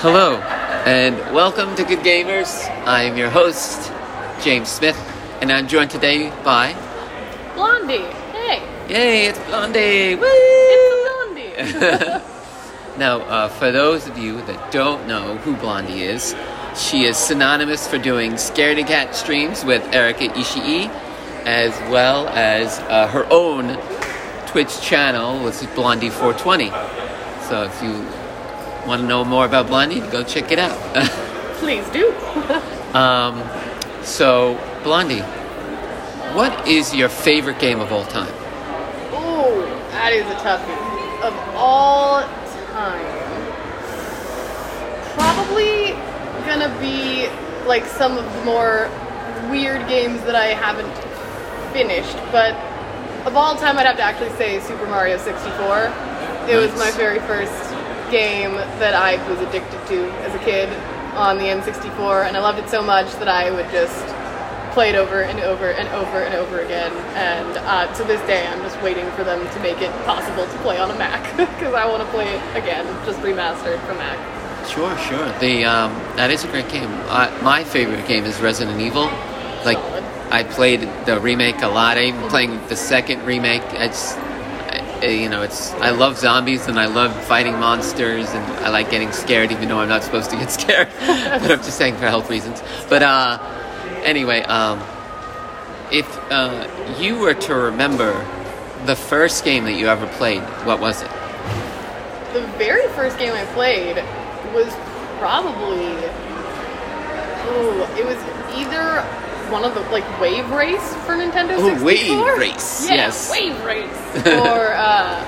Hello, 0.00 0.36
and 0.84 1.16
welcome 1.34 1.74
to 1.74 1.82
Good 1.82 2.00
Gamers. 2.00 2.68
I 2.86 3.04
am 3.04 3.16
your 3.16 3.30
host, 3.30 3.90
James 4.42 4.68
Smith, 4.68 4.96
and 5.40 5.50
I'm 5.50 5.66
joined 5.66 5.90
today 5.90 6.28
by. 6.44 6.74
Blondie. 7.54 8.04
Hey, 8.32 8.62
Yay, 8.90 9.26
it's 9.28 9.38
Blondie! 9.46 10.14
Woo! 10.14 10.26
it's 10.28 11.72
Blondie. 11.72 12.22
Now, 12.98 13.20
uh, 13.20 13.48
for 13.48 13.72
those 13.72 14.06
of 14.06 14.18
you 14.18 14.42
that 14.42 14.70
don't 14.70 15.06
know 15.06 15.36
who 15.38 15.56
Blondie 15.56 16.02
is, 16.02 16.36
she 16.74 17.04
is 17.04 17.16
synonymous 17.16 17.88
for 17.88 17.96
doing 17.96 18.32
Scaredy 18.32 18.86
Cat 18.86 19.14
streams 19.14 19.64
with 19.64 19.82
Erika 19.94 20.28
Ishii, 20.28 20.88
as 21.46 21.72
well 21.90 22.28
as 22.28 22.78
uh, 22.80 23.08
her 23.08 23.26
own 23.30 23.78
Twitch 24.46 24.80
channel, 24.82 25.42
which 25.42 25.54
is 25.56 25.66
Blondie420. 25.68 26.70
So 27.48 27.64
if 27.64 27.82
you 27.82 28.06
want 28.86 29.02
to 29.02 29.06
know 29.06 29.24
more 29.24 29.44
about 29.44 29.66
Blondie, 29.66 30.00
go 30.00 30.22
check 30.22 30.52
it 30.52 30.58
out. 30.58 30.78
Please 31.56 31.88
do. 31.90 32.12
um, 32.94 33.42
so, 34.02 34.58
Blondie, 34.82 35.22
what 36.34 36.68
is 36.68 36.94
your 36.94 37.08
favorite 37.08 37.58
game 37.58 37.80
of 37.80 37.92
all 37.92 38.04
time? 38.06 38.32
Ooh, 39.12 39.62
that 39.90 40.12
is 40.12 40.26
a 40.26 40.36
toughie. 40.36 40.82
Of 41.22 41.34
all 41.56 42.20
time, 42.72 43.26
probably 45.14 45.92
gonna 46.46 46.78
be 46.78 47.28
like 47.66 47.84
some 47.84 48.16
of 48.16 48.24
the 48.24 48.44
more 48.44 48.88
weird 49.50 49.88
games 49.88 50.22
that 50.22 50.36
I 50.36 50.48
haven't 50.48 50.92
finished. 51.72 52.16
But 52.30 52.54
of 53.26 53.34
all 53.36 53.56
time, 53.56 53.78
I'd 53.78 53.86
have 53.86 53.96
to 53.96 54.02
actually 54.02 54.30
say 54.36 54.60
Super 54.60 54.86
Mario 54.86 55.16
64. 55.18 55.92
It 56.48 56.56
was 56.56 56.70
my 56.78 56.92
very 56.92 57.18
first 57.20 57.65
game 58.10 58.52
that 58.80 58.94
I 58.94 59.16
was 59.28 59.40
addicted 59.40 59.84
to 59.88 60.10
as 60.22 60.34
a 60.34 60.38
kid 60.44 60.68
on 61.16 61.38
the 61.38 61.44
N64, 61.44 62.26
and 62.26 62.36
I 62.36 62.40
loved 62.40 62.58
it 62.58 62.68
so 62.68 62.82
much 62.82 63.12
that 63.14 63.28
I 63.28 63.50
would 63.50 63.70
just 63.70 64.04
play 64.74 64.90
it 64.90 64.94
over 64.94 65.22
and 65.22 65.40
over 65.40 65.70
and 65.70 65.88
over 65.88 66.18
and 66.18 66.34
over 66.34 66.60
again. 66.60 66.92
And 67.16 67.56
uh, 67.58 67.92
to 67.94 68.04
this 68.04 68.20
day, 68.26 68.46
I'm 68.46 68.60
just 68.60 68.80
waiting 68.82 69.10
for 69.12 69.24
them 69.24 69.40
to 69.48 69.60
make 69.60 69.80
it 69.80 69.90
possible 70.04 70.44
to 70.44 70.58
play 70.58 70.78
on 70.78 70.90
a 70.90 70.98
Mac 70.98 71.22
because 71.36 71.72
I 71.72 71.86
want 71.86 72.02
to 72.02 72.08
play 72.10 72.28
it 72.28 72.42
again, 72.56 72.84
just 73.06 73.18
remastered 73.20 73.80
for 73.86 73.94
Mac. 73.94 74.18
Sure, 74.68 74.96
sure. 74.98 75.26
The 75.38 75.64
um, 75.64 75.92
that 76.16 76.30
is 76.30 76.44
a 76.44 76.48
great 76.48 76.68
game. 76.68 76.90
Uh, 77.08 77.30
my 77.42 77.64
favorite 77.64 78.06
game 78.06 78.24
is 78.24 78.38
Resident 78.40 78.80
Evil. 78.80 79.04
Like 79.64 79.78
Solid. 79.78 80.04
I 80.30 80.42
played 80.42 80.80
the 81.06 81.20
remake 81.20 81.62
a 81.62 81.68
lot. 81.68 81.96
I'm 81.96 82.28
playing 82.28 82.60
the 82.66 82.76
second 82.76 83.24
remake. 83.24 83.62
It's 83.70 84.16
you 85.02 85.28
know, 85.28 85.42
it's 85.42 85.72
I 85.74 85.90
love 85.90 86.18
zombies 86.18 86.66
and 86.66 86.78
I 86.78 86.86
love 86.86 87.14
fighting 87.24 87.54
monsters 87.54 88.28
and 88.30 88.44
I 88.64 88.70
like 88.70 88.90
getting 88.90 89.12
scared 89.12 89.52
even 89.52 89.68
though 89.68 89.78
I'm 89.80 89.88
not 89.88 90.02
supposed 90.02 90.30
to 90.30 90.36
get 90.36 90.50
scared. 90.60 90.88
but 91.00 91.50
I'm 91.50 91.58
just 91.58 91.76
saying 91.78 91.94
for 91.96 92.06
health 92.08 92.30
reasons. 92.30 92.62
But 92.88 93.02
uh, 93.02 93.38
anyway, 94.04 94.42
um, 94.42 94.80
if 95.92 96.06
uh, 96.30 96.68
you 96.98 97.18
were 97.18 97.34
to 97.34 97.54
remember 97.54 98.12
the 98.86 98.96
first 98.96 99.44
game 99.44 99.64
that 99.64 99.74
you 99.74 99.88
ever 99.88 100.06
played, 100.18 100.42
what 100.64 100.80
was 100.80 101.02
it? 101.02 101.10
The 102.32 102.46
very 102.58 102.86
first 102.88 103.18
game 103.18 103.32
I 103.32 103.44
played 103.54 103.96
was 104.54 104.72
probably 105.18 105.96
Oh, 107.48 107.94
it 107.96 108.04
was 108.04 108.18
either 108.58 109.06
one 109.50 109.64
of 109.64 109.74
the 109.74 109.80
like 109.92 110.04
Wave 110.20 110.48
Race 110.50 110.94
for 111.06 111.12
Nintendo 111.14 111.54
Oh, 111.58 111.76
64. 111.78 111.84
Wave 111.84 112.38
Race, 112.38 112.88
Yeah, 112.88 112.94
yes. 112.94 113.30
Wave 113.30 113.64
Race. 113.64 114.26
or 114.26 114.72
uh, 114.74 115.24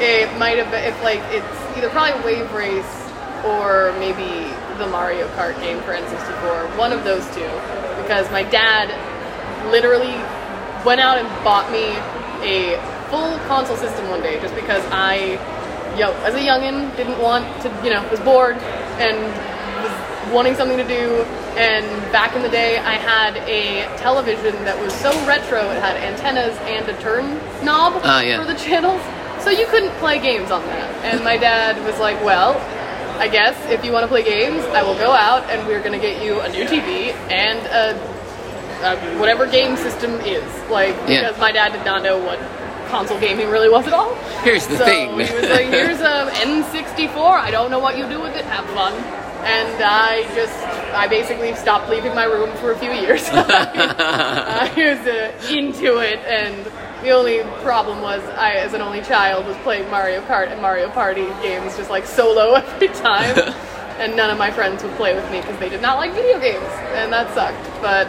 it 0.00 0.26
might 0.38 0.56
have 0.58 0.70
been 0.70 0.84
if 0.84 1.00
like 1.02 1.20
it's 1.30 1.76
either 1.76 1.88
probably 1.90 2.20
Wave 2.24 2.52
Race 2.52 2.96
or 3.44 3.92
maybe 3.98 4.48
the 4.78 4.86
Mario 4.86 5.28
Kart 5.36 5.58
game 5.60 5.80
for 5.82 5.92
N64. 5.92 6.76
One 6.78 6.92
of 6.92 7.04
those 7.04 7.24
two, 7.34 7.48
because 8.02 8.30
my 8.30 8.42
dad 8.44 8.88
literally 9.70 10.16
went 10.84 11.00
out 11.00 11.18
and 11.18 11.28
bought 11.44 11.70
me 11.70 11.92
a 12.46 12.80
full 13.10 13.36
console 13.46 13.76
system 13.76 14.08
one 14.08 14.22
day 14.22 14.40
just 14.40 14.54
because 14.54 14.82
I, 14.90 15.36
yo, 15.98 16.12
as 16.24 16.34
a 16.34 16.38
youngin, 16.38 16.94
didn't 16.96 17.18
want 17.18 17.44
to, 17.62 17.68
you 17.84 17.90
know, 17.90 18.06
was 18.10 18.20
bored 18.20 18.56
and 18.56 19.16
was 19.84 20.32
wanting 20.32 20.54
something 20.54 20.78
to 20.78 20.86
do. 20.88 21.24
And 21.56 21.84
back 22.12 22.34
in 22.36 22.42
the 22.42 22.48
day, 22.48 22.78
I 22.78 22.94
had 22.94 23.36
a 23.48 23.84
television 23.98 24.54
that 24.64 24.78
was 24.80 24.92
so 24.94 25.10
retro, 25.26 25.58
it 25.70 25.80
had 25.82 25.96
antennas 25.96 26.56
and 26.62 26.88
a 26.88 26.98
turn 27.00 27.34
knob 27.64 28.00
Ah, 28.04 28.20
yeah. 28.20 28.40
for 28.40 28.46
the 28.50 28.58
channels. 28.58 29.02
So 29.44 29.50
you 29.50 29.66
couldn't 29.66 29.92
play 29.98 30.18
games 30.20 30.50
on 30.50 30.62
that. 30.66 30.88
And 31.04 31.24
my 31.24 31.36
dad 31.36 31.82
was 31.84 31.98
like, 31.98 32.22
well, 32.24 32.52
I 33.18 33.28
guess 33.28 33.56
if 33.70 33.84
you 33.84 33.92
want 33.92 34.04
to 34.04 34.08
play 34.08 34.22
games, 34.22 34.62
I 34.66 34.82
will 34.82 34.94
go 34.96 35.10
out 35.12 35.48
and 35.50 35.66
we're 35.66 35.80
going 35.80 35.92
to 35.92 35.98
get 35.98 36.22
you 36.22 36.40
a 36.40 36.48
new 36.50 36.64
TV 36.64 37.12
and 37.30 37.58
a, 37.66 37.96
a 38.86 39.18
whatever 39.18 39.46
game 39.46 39.76
system 39.76 40.12
is. 40.20 40.44
Like, 40.70 40.94
Yeah. 41.08 41.22
because 41.28 41.38
my 41.40 41.52
dad 41.52 41.72
did 41.72 41.84
not 41.84 42.02
know 42.02 42.16
what 42.18 42.38
console 42.90 43.18
gaming 43.20 43.48
really 43.50 43.68
was 43.68 43.86
at 43.86 43.92
all. 43.92 44.14
Here's 44.42 44.66
the 44.66 44.76
so 44.78 44.84
thing. 44.84 45.10
he 45.10 45.16
was 45.16 45.48
like, 45.50 45.66
here's 45.66 46.00
an 46.00 46.28
N64. 46.62 47.16
I 47.18 47.50
don't 47.50 47.70
know 47.70 47.78
what 47.78 47.96
you 47.98 48.06
do 48.08 48.20
with 48.20 48.34
it. 48.36 48.44
Have 48.46 48.64
fun. 48.70 48.92
And 49.44 49.82
I 49.82 50.22
just, 50.34 50.56
I 50.94 51.08
basically 51.08 51.54
stopped 51.54 51.88
leaving 51.88 52.14
my 52.14 52.24
room 52.24 52.54
for 52.58 52.72
a 52.72 52.78
few 52.78 52.92
years. 52.92 53.28
I 53.32 54.72
was 54.76 55.06
uh, 55.06 55.52
into 55.52 55.98
it, 55.98 56.18
and 56.20 56.64
the 57.02 57.10
only 57.10 57.40
problem 57.62 58.02
was 58.02 58.22
I, 58.36 58.54
as 58.54 58.74
an 58.74 58.82
only 58.82 59.00
child, 59.02 59.46
was 59.46 59.56
playing 59.58 59.90
Mario 59.90 60.20
Kart 60.22 60.50
and 60.52 60.60
Mario 60.60 60.90
Party 60.90 61.26
games 61.42 61.76
just 61.76 61.90
like 61.90 62.06
solo 62.06 62.54
every 62.54 62.88
time. 62.88 63.36
and 64.00 64.16
none 64.16 64.30
of 64.30 64.38
my 64.38 64.50
friends 64.50 64.82
would 64.82 64.94
play 64.96 65.14
with 65.14 65.30
me 65.30 65.40
because 65.40 65.58
they 65.58 65.68
did 65.68 65.82
not 65.82 65.98
like 65.98 66.12
video 66.14 66.40
games, 66.40 66.64
and 66.96 67.12
that 67.12 67.32
sucked. 67.34 67.82
But 67.82 68.08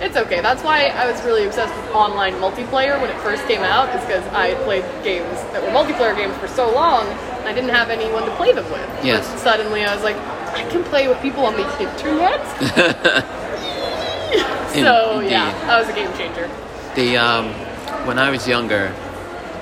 it's 0.00 0.16
okay. 0.16 0.40
That's 0.40 0.62
why 0.62 0.86
I 0.88 1.10
was 1.10 1.22
really 1.24 1.44
obsessed 1.44 1.74
with 1.74 1.94
online 1.94 2.34
multiplayer 2.34 3.00
when 3.00 3.10
it 3.10 3.18
first 3.20 3.46
came 3.46 3.60
out, 3.60 3.94
is 3.94 4.00
because 4.06 4.26
I 4.32 4.54
played 4.64 4.84
games 5.04 5.36
that 5.52 5.62
were 5.62 5.68
multiplayer 5.68 6.16
games 6.16 6.36
for 6.38 6.48
so 6.48 6.72
long, 6.72 7.06
and 7.06 7.48
I 7.48 7.52
didn't 7.52 7.70
have 7.70 7.90
anyone 7.90 8.24
to 8.24 8.34
play 8.36 8.52
them 8.52 8.64
with. 8.70 8.88
Yes. 9.04 9.28
But 9.28 9.38
suddenly 9.40 9.84
I 9.84 9.94
was 9.94 10.04
like, 10.04 10.16
I 10.58 10.68
can 10.70 10.82
play 10.84 11.08
with 11.08 11.20
people 11.22 11.44
on 11.46 11.54
the 11.54 11.62
internet. 11.80 12.40
so 14.74 15.16
Indeed. 15.20 15.30
yeah, 15.30 15.52
that 15.66 15.78
was 15.80 15.88
a 15.88 15.92
game 15.92 16.12
changer. 16.16 16.50
The 16.94 17.16
um, 17.16 17.46
when 18.06 18.18
I 18.18 18.30
was 18.30 18.46
younger, 18.48 18.92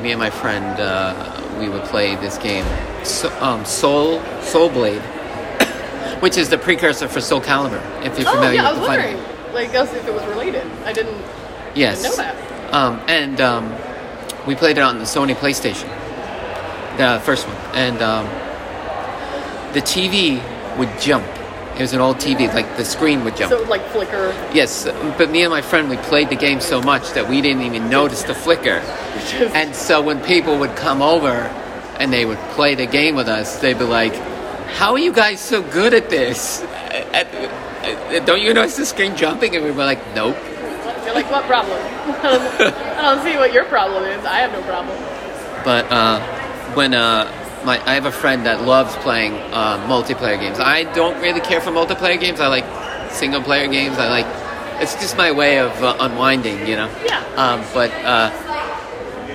me 0.01 0.11
and 0.13 0.19
my 0.19 0.31
friend 0.31 0.81
uh, 0.81 1.59
we 1.59 1.69
would 1.69 1.83
play 1.85 2.17
this 2.17 2.39
game, 2.39 2.65
so, 3.05 3.29
um, 3.41 3.65
Soul 3.65 4.23
Soul 4.43 4.69
Blade, 4.71 5.03
which 6.21 6.37
is 6.37 6.49
the 6.49 6.59
precursor 6.59 7.09
for 7.09 7.21
Soul 7.21 7.41
Calibur. 7.41 7.81
If 8.05 8.19
you're 8.19 8.31
familiar 8.31 8.61
Oh 8.61 8.65
yeah, 8.65 8.69
I 8.69 8.73
with 8.73 8.81
was 8.81 8.89
the 8.89 8.97
wondering, 8.97 9.17
fighting. 9.19 9.55
like, 9.55 9.75
us 9.75 9.93
if 9.95 10.07
it 10.07 10.13
was 10.15 10.25
related. 10.27 10.67
I 10.85 10.93
didn't. 10.93 11.23
Yes. 11.75 12.03
know 12.03 12.17
that. 12.17 12.73
Um, 12.73 13.01
and 13.07 13.41
um, 13.41 13.75
we 14.47 14.55
played 14.55 14.79
it 14.79 14.83
on 14.83 14.99
the 14.99 15.05
Sony 15.05 15.35
PlayStation, 15.35 15.89
the 16.97 17.21
first 17.23 17.47
one, 17.47 17.57
and 17.75 18.01
um, 18.03 18.25
the 19.75 19.81
TV 19.83 20.41
would 20.79 20.91
jump. 21.01 21.27
It 21.77 21.83
was 21.83 21.93
an 21.93 22.01
old 22.01 22.17
TV, 22.17 22.53
like 22.55 22.77
the 22.79 22.85
screen 22.85 23.23
would 23.25 23.37
jump. 23.37 23.51
So 23.51 23.57
it 23.57 23.61
would, 23.61 23.69
like 23.69 23.87
flicker. 23.89 24.29
Yes, 24.55 24.87
but 25.19 25.31
me 25.31 25.43
and 25.43 25.51
my 25.51 25.61
friend, 25.61 25.91
we 25.91 25.99
played 25.99 26.31
the 26.31 26.37
game 26.37 26.61
so 26.61 26.81
much 26.81 27.11
that 27.13 27.29
we 27.29 27.43
didn't 27.43 27.63
even 27.63 27.91
notice 27.91 28.23
the 28.23 28.35
flicker. 28.35 28.83
And 29.55 29.75
so 29.75 30.01
when 30.01 30.23
people 30.23 30.59
would 30.61 30.77
come 30.77 31.03
over 31.03 31.33
and 31.99 32.13
they 32.13 32.25
would 32.25 32.39
play 32.55 32.77
the 32.77 32.87
game 32.87 33.17
with 33.17 33.29
us, 33.29 33.59
they'd 33.61 33.79
be 33.79 33.85
like, 33.85 34.15
"How 34.79 34.93
are 34.93 34.99
you 34.99 35.13
guys 35.13 35.41
so 35.41 35.63
good 35.63 35.93
at 35.95 36.09
this? 36.11 36.65
Don't 38.25 38.41
you 38.41 38.55
notice 38.55 38.77
the 38.77 38.87
screen 38.87 39.17
jumping?" 39.17 39.57
And 39.57 39.65
we 39.65 39.73
were 39.73 39.85
like, 39.85 40.01
"Nope." 40.15 40.37
You're 41.05 41.15
like, 41.15 41.31
what 41.31 41.45
problem? 41.45 41.79
I 42.23 42.99
don't 43.01 43.23
see 43.25 43.37
what 43.37 43.53
your 43.53 43.65
problem 43.65 44.05
is. 44.05 44.25
I 44.25 44.39
have 44.39 44.53
no 44.53 44.63
problem. 44.63 44.97
But 45.65 45.91
uh, 45.91 46.21
when 46.75 46.95
uh, 46.95 47.31
my 47.67 47.85
I 47.85 47.95
have 47.95 48.07
a 48.07 48.13
friend 48.13 48.47
that 48.47 48.63
loves 48.63 48.95
playing 48.97 49.35
uh, 49.53 49.85
multiplayer 49.89 50.41
games. 50.41 50.59
I 50.59 50.85
don't 50.95 51.21
really 51.21 51.41
care 51.41 51.61
for 51.61 51.71
multiplayer 51.71 52.19
games. 52.19 52.41
I 52.41 52.47
like 52.47 52.65
single 53.13 53.43
player 53.43 53.69
games. 53.69 53.99
I 53.99 54.09
like 54.09 54.27
it's 54.81 54.95
just 54.95 55.17
my 55.17 55.33
way 55.33 55.59
of 55.59 55.71
uh, 55.83 55.97
unwinding, 56.01 56.67
you 56.67 56.77
know. 56.77 56.91
Yeah. 57.05 57.21
Um, 57.37 57.65
but 57.75 57.91
uh, 58.05 58.31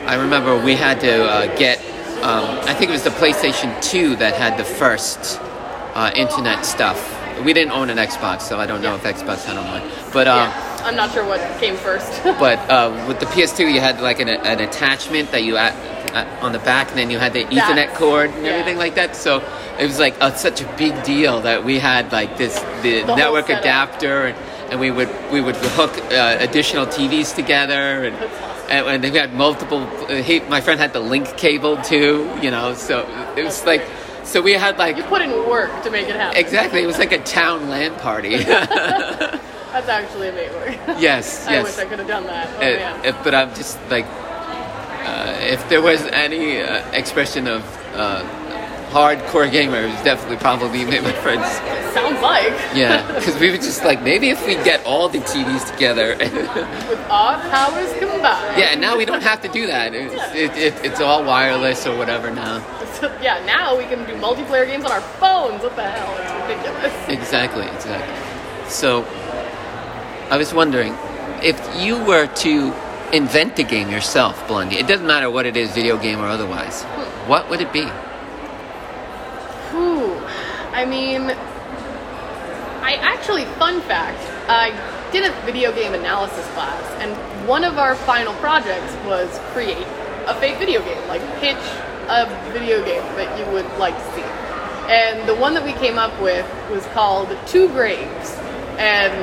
I 0.07 0.15
remember 0.15 0.57
we 0.63 0.75
had 0.75 0.99
to 1.01 1.23
uh, 1.23 1.55
get. 1.57 1.79
Um, 2.23 2.59
I 2.69 2.73
think 2.75 2.89
it 2.89 2.93
was 2.93 3.03
the 3.03 3.09
PlayStation 3.09 3.69
2 3.81 4.15
that 4.17 4.35
had 4.35 4.57
the 4.57 4.63
first 4.63 5.39
uh, 5.95 6.11
internet 6.15 6.65
stuff. 6.65 7.17
We 7.43 7.53
didn't 7.53 7.71
own 7.71 7.89
an 7.89 7.97
Xbox, 7.97 8.41
so 8.41 8.59
I 8.59 8.67
don't 8.67 8.83
know 8.83 8.93
if 8.95 9.01
Xbox 9.01 9.43
had 9.43 9.57
online. 9.57 9.89
But 10.13 10.27
um, 10.27 10.37
yeah, 10.37 10.83
I'm 10.85 10.95
not 10.95 11.11
sure 11.11 11.25
what 11.25 11.41
came 11.59 11.75
first. 11.75 12.23
but 12.23 12.59
uh, 12.69 13.05
with 13.07 13.19
the 13.19 13.25
PS2, 13.25 13.73
you 13.73 13.79
had 13.79 13.99
like 13.99 14.19
an, 14.19 14.29
an 14.29 14.59
attachment 14.59 15.31
that 15.31 15.43
you 15.43 15.57
uh, 15.57 15.71
on 16.13 16.51
the 16.51 16.59
back, 16.59 16.89
and 16.89 16.97
then 16.97 17.09
you 17.09 17.19
had 17.19 17.33
the 17.33 17.43
Ethernet 17.45 17.75
That's- 17.75 17.97
cord 17.97 18.29
and 18.31 18.45
yeah. 18.45 18.51
everything 18.53 18.77
like 18.77 18.95
that. 18.95 19.15
So 19.15 19.41
it 19.79 19.85
was 19.85 19.99
like 19.99 20.15
a, 20.21 20.35
such 20.37 20.61
a 20.61 20.65
big 20.77 21.03
deal 21.03 21.41
that 21.41 21.63
we 21.63 21.79
had 21.79 22.11
like 22.11 22.37
this 22.37 22.59
the, 22.81 23.01
whole 23.01 23.15
network 23.17 23.49
adapter, 23.49 24.27
and, 24.27 24.37
and 24.71 24.79
we 24.79 24.91
would 24.91 25.09
we 25.31 25.41
would 25.41 25.55
hook 25.55 25.97
uh, 26.11 26.37
additional 26.39 26.85
TVs 26.85 27.35
together, 27.35 28.05
and 28.05 28.15
awesome. 28.15 28.69
and, 28.69 29.03
and 29.05 29.13
we 29.13 29.19
had 29.19 29.33
multiple. 29.33 29.79
Uh, 30.09 30.21
he, 30.21 30.39
my 30.41 30.61
friend 30.61 30.79
had 30.79 30.93
the 30.93 30.99
link 30.99 31.37
cable 31.37 31.77
too, 31.81 32.29
you 32.41 32.51
know. 32.51 32.73
So 32.75 33.07
it 33.37 33.43
was 33.43 33.65
like 33.65 33.83
So 34.23 34.41
we 34.41 34.53
had 34.53 34.77
like 34.77 34.97
You 34.97 35.03
put 35.03 35.21
in 35.21 35.31
work 35.49 35.71
to 35.83 35.89
make 35.89 36.07
it 36.07 36.15
happen. 36.15 36.37
exactly. 36.37 36.83
It 36.83 36.87
was 36.87 36.99
like 36.99 37.11
a 37.11 37.23
town 37.23 37.69
land 37.69 37.97
party. 37.97 38.37
That's 39.71 39.87
actually 39.89 40.29
amazing. 40.29 40.73
yes, 40.99 40.99
yes 40.99 41.47
I 41.47 41.51
yes. 41.53 41.63
wish 41.63 41.85
I 41.85 41.89
could 41.89 41.99
have 41.99 42.07
done 42.07 42.25
that. 42.27 42.47
Oh, 42.53 42.57
Uh, 42.57 42.59
man. 42.61 43.05
if- 43.05 43.23
but 43.23 43.33
I'm 43.33 43.53
just 43.55 43.79
like, 43.89 44.05
uh, 45.03 45.37
if 45.41 45.67
there 45.69 45.81
was 45.81 46.01
any 46.07 46.61
uh, 46.61 46.89
expression 46.91 47.47
of 47.47 47.61
uh, 47.95 48.23
hardcore 48.91 49.49
gamer, 49.49 49.81
it 49.81 49.91
was 49.91 50.01
definitely 50.03 50.37
probably 50.37 50.85
me 50.85 50.97
and 50.97 51.05
my 51.05 51.11
friends. 51.13 51.47
Sounds 51.93 52.21
like. 52.21 52.51
Yeah, 52.75 53.05
because 53.15 53.37
we 53.39 53.49
were 53.49 53.57
just 53.57 53.83
like, 53.83 54.01
maybe 54.01 54.29
if 54.29 54.45
we 54.45 54.55
get 54.55 54.85
all 54.85 55.09
the 55.09 55.19
TVs 55.19 55.71
together. 55.71 56.15
With 56.19 56.99
our 57.09 57.39
powers 57.49 57.91
combined. 57.99 58.57
yeah, 58.57 58.71
and 58.71 58.81
now 58.81 58.97
we 58.97 59.05
don't 59.05 59.23
have 59.23 59.41
to 59.41 59.47
do 59.49 59.67
that. 59.67 59.93
It's, 59.93 60.35
it, 60.35 60.51
it, 60.57 60.85
it's 60.85 61.01
all 61.01 61.23
wireless 61.23 61.85
or 61.87 61.97
whatever 61.97 62.31
now. 62.31 62.57
yeah, 63.21 63.43
now 63.45 63.77
we 63.77 63.85
can 63.85 64.05
do 64.05 64.13
multiplayer 64.21 64.65
games 64.67 64.85
on 64.85 64.91
our 64.91 65.01
phones. 65.01 65.63
What 65.63 65.75
the 65.75 65.83
hell? 65.83 66.15
It's 66.19 66.31
ridiculous. 66.47 67.09
Exactly, 67.09 67.65
exactly. 67.67 68.69
So, 68.69 69.03
I 70.29 70.37
was 70.37 70.53
wondering 70.53 70.95
if 71.43 71.57
you 71.81 72.01
were 72.05 72.27
to 72.27 72.71
invent 73.13 73.59
a 73.59 73.63
game 73.63 73.89
yourself, 73.89 74.47
Blondie. 74.47 74.77
It 74.77 74.87
doesn't 74.87 75.05
matter 75.05 75.29
what 75.29 75.45
it 75.45 75.57
is, 75.57 75.71
video 75.71 75.97
game 75.97 76.19
or 76.19 76.27
otherwise. 76.27 76.83
What 77.27 77.49
would 77.49 77.61
it 77.61 77.71
be? 77.73 77.85
Whew. 79.71 80.15
I 80.71 80.85
mean, 80.85 81.31
I 82.81 82.95
actually, 83.01 83.45
fun 83.59 83.81
fact, 83.81 84.19
I 84.49 84.71
did 85.11 85.29
a 85.29 85.45
video 85.45 85.73
game 85.73 85.93
analysis 85.93 86.45
class, 86.53 86.83
and 86.99 87.47
one 87.47 87.63
of 87.63 87.77
our 87.77 87.95
final 87.95 88.33
projects 88.35 88.93
was 89.05 89.39
create 89.53 89.85
a 90.27 90.35
fake 90.39 90.57
video 90.57 90.81
game, 90.83 91.07
like 91.07 91.21
pitch 91.39 91.57
a 92.07 92.25
video 92.51 92.83
game 92.83 93.03
that 93.15 93.37
you 93.37 93.53
would 93.53 93.65
like 93.77 93.95
to 93.95 94.15
see. 94.15 94.21
And 94.91 95.27
the 95.27 95.35
one 95.35 95.53
that 95.53 95.63
we 95.63 95.73
came 95.73 95.97
up 95.97 96.19
with 96.21 96.45
was 96.69 96.85
called 96.87 97.35
Two 97.47 97.69
Graves, 97.69 98.35
and 98.77 99.13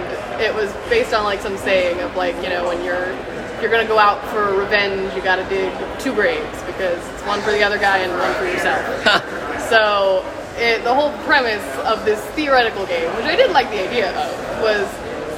it 0.41 0.55
was 0.55 0.73
based 0.89 1.13
on 1.13 1.25
like 1.25 1.41
some 1.41 1.57
saying 1.57 2.01
of 2.01 2.15
like 2.17 2.37
you 2.37 2.49
know 2.49 2.69
when 2.69 2.85
you're 2.85 3.13
you're 3.61 3.71
gonna 3.71 3.87
go 3.87 3.99
out 3.99 4.25
for 4.29 4.55
revenge, 4.55 5.15
you 5.15 5.23
gotta 5.23 5.49
dig 5.49 5.73
two 5.99 6.15
graves 6.15 6.63
because 6.63 6.99
it's 6.99 7.23
one 7.27 7.41
for 7.41 7.51
the 7.51 7.63
other 7.63 7.79
guy 7.79 7.99
and 7.99 8.13
one 8.13 8.35
for 8.35 8.45
yourself. 8.45 9.35
So 9.69 10.25
it, 10.57 10.83
the 10.83 10.95
whole 10.95 11.13
premise 11.25 11.63
of 11.85 12.07
this 12.07 12.19
theoretical 12.31 12.87
game, 12.87 13.15
which 13.17 13.27
I 13.27 13.37
did 13.37 13.51
like 13.51 13.69
the 13.69 13.87
idea 13.87 14.09
of, 14.17 14.63
was 14.63 14.89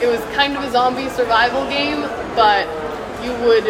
it 0.00 0.06
was 0.06 0.20
kind 0.36 0.56
of 0.56 0.62
a 0.62 0.70
zombie 0.70 1.08
survival 1.08 1.68
game, 1.68 2.02
but 2.36 2.64
you 3.24 3.32
would 3.44 3.64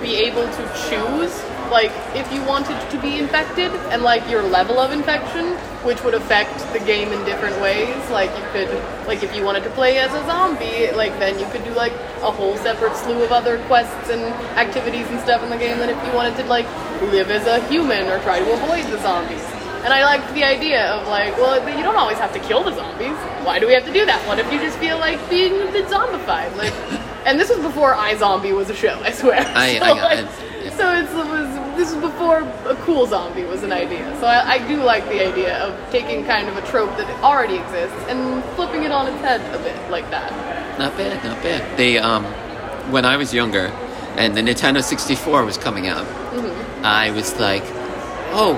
be 0.00 0.14
able 0.16 0.46
to 0.46 0.62
choose 0.88 1.34
like 1.70 1.90
if 2.14 2.30
you 2.32 2.42
wanted 2.44 2.78
to 2.90 3.00
be 3.00 3.18
infected 3.18 3.70
and 3.92 4.02
like 4.02 4.28
your 4.30 4.42
level 4.42 4.78
of 4.78 4.92
infection, 4.92 5.54
which 5.84 6.02
would 6.02 6.14
affect 6.14 6.56
the 6.72 6.78
game 6.80 7.12
in 7.12 7.24
different 7.24 7.60
ways. 7.60 7.94
Like 8.10 8.30
you 8.38 8.44
could 8.52 8.68
like 9.06 9.22
if 9.22 9.34
you 9.36 9.44
wanted 9.44 9.64
to 9.64 9.70
play 9.70 9.98
as 9.98 10.12
a 10.14 10.24
zombie, 10.26 10.90
like 10.92 11.12
then 11.18 11.38
you 11.38 11.46
could 11.46 11.64
do 11.64 11.70
like 11.74 11.92
a 12.22 12.30
whole 12.30 12.56
separate 12.58 12.96
slew 12.96 13.22
of 13.22 13.32
other 13.32 13.58
quests 13.66 14.10
and 14.10 14.22
activities 14.58 15.06
and 15.08 15.20
stuff 15.20 15.42
in 15.42 15.50
the 15.50 15.56
game 15.58 15.78
than 15.78 15.90
if 15.90 16.06
you 16.06 16.12
wanted 16.14 16.36
to 16.36 16.44
like 16.44 16.66
live 17.12 17.30
as 17.30 17.46
a 17.46 17.66
human 17.68 18.08
or 18.08 18.18
try 18.20 18.38
to 18.38 18.52
avoid 18.52 18.84
the 18.92 18.98
zombies. 19.02 19.42
And 19.84 19.92
I 19.92 20.02
liked 20.04 20.32
the 20.32 20.44
idea 20.44 20.86
of 20.92 21.06
like, 21.08 21.36
well, 21.36 21.60
you 21.76 21.82
don't 21.82 21.96
always 21.96 22.16
have 22.16 22.32
to 22.32 22.38
kill 22.38 22.64
the 22.64 22.74
zombies. 22.74 23.16
Why 23.44 23.58
do 23.58 23.66
we 23.66 23.74
have 23.74 23.84
to 23.84 23.92
do 23.92 24.06
that? 24.06 24.26
What 24.26 24.38
if 24.38 24.50
you 24.50 24.58
just 24.58 24.78
feel 24.78 24.98
like 24.98 25.18
being 25.28 25.60
a 25.60 25.70
bit 25.70 25.84
zombified? 25.88 26.56
Like, 26.56 26.72
and 27.26 27.38
this 27.38 27.50
was 27.50 27.58
before 27.58 27.92
iZombie 27.92 28.56
was 28.56 28.70
a 28.70 28.74
show. 28.74 28.98
I 29.02 29.10
swear. 29.12 29.40
I- 29.54 29.78
so, 29.78 29.84
I 29.84 29.92
like, 29.92 30.18
it. 30.20 30.24
Yeah. 30.64 30.70
so 30.78 30.94
it's, 30.94 31.12
it 31.12 31.16
was 31.28 31.43
this 31.76 31.92
was 31.94 32.02
before 32.02 32.40
a 32.40 32.76
cool 32.82 33.06
zombie 33.06 33.44
was 33.44 33.62
an 33.62 33.72
idea. 33.72 34.16
So 34.20 34.26
I, 34.26 34.54
I 34.54 34.68
do 34.68 34.76
like 34.76 35.04
the 35.04 35.26
idea 35.26 35.58
of 35.58 35.90
taking 35.90 36.24
kind 36.24 36.48
of 36.48 36.56
a 36.56 36.66
trope 36.66 36.96
that 36.96 37.08
already 37.22 37.56
exists 37.56 37.96
and 38.08 38.42
flipping 38.56 38.84
it 38.84 38.92
on 38.92 39.06
its 39.06 39.20
head 39.20 39.40
a 39.54 39.58
bit 39.58 39.90
like 39.90 40.10
that. 40.10 40.30
Not 40.78 40.96
bad, 40.96 41.22
not 41.24 41.42
bad. 41.42 41.76
They 41.76 41.98
um, 41.98 42.24
when 42.90 43.04
I 43.04 43.16
was 43.16 43.32
younger, 43.32 43.66
and 44.16 44.36
the 44.36 44.40
Nintendo 44.40 44.82
64 44.82 45.44
was 45.44 45.56
coming 45.56 45.86
out, 45.88 46.06
I 46.84 47.10
was 47.10 47.38
like, 47.38 47.62
oh, 48.32 48.54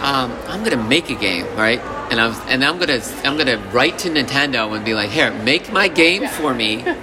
um, 0.00 0.32
I'm 0.48 0.62
gonna 0.62 0.82
make 0.82 1.10
a 1.10 1.14
game, 1.14 1.46
right? 1.56 1.80
And 2.10 2.20
I 2.20 2.28
was, 2.28 2.38
and 2.46 2.64
I'm 2.64 2.78
gonna, 2.78 3.00
I'm 3.24 3.36
gonna 3.36 3.58
write 3.72 3.98
to 4.00 4.10
Nintendo 4.10 4.74
and 4.76 4.84
be 4.84 4.94
like, 4.94 5.10
here, 5.10 5.32
make 5.42 5.72
my 5.72 5.88
game 5.88 6.28
for 6.28 6.54
me. 6.54 6.84